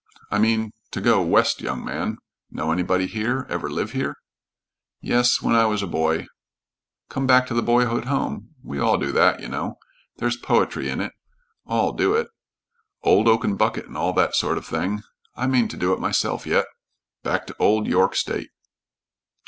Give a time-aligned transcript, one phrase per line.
[0.31, 2.17] I mean to 'go west, young man.'
[2.49, 3.45] Know anybody here?
[3.49, 4.15] Ever live here?"
[4.99, 6.25] "Yes, when I was a boy."
[7.07, 8.55] "Come back to the boyhood home.
[8.63, 9.75] We all do that, you know.
[10.17, 11.13] There's poetry in it
[11.67, 12.29] all do it.
[13.03, 15.03] 'Old oaken bucket' and all that sort of thing.
[15.35, 16.65] I mean to do it myself yet,
[17.21, 18.49] back to old York state."